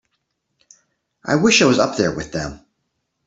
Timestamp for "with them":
2.11-2.65